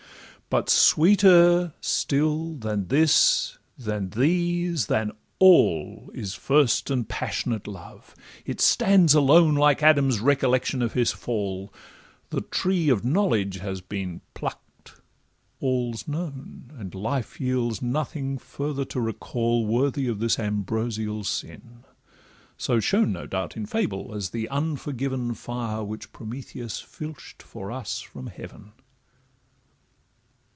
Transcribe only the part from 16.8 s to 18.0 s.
life yields